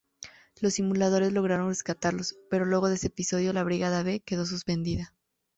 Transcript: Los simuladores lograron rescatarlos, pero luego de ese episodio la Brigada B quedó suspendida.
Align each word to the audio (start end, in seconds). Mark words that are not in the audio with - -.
Los 0.61 0.73
simuladores 0.73 1.31
lograron 1.31 1.67
rescatarlos, 1.69 2.35
pero 2.49 2.65
luego 2.65 2.89
de 2.89 2.95
ese 2.95 3.05
episodio 3.05 3.53
la 3.53 3.61
Brigada 3.63 4.01
B 4.01 4.19
quedó 4.21 4.47
suspendida. 4.47 5.13